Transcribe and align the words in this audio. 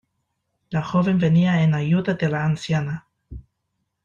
La 0.71 0.81
joven 0.81 1.19
venía 1.19 1.61
en 1.61 1.75
ayuda 1.75 2.15
de 2.15 2.27
la 2.27 2.43
anciana. 2.43 3.05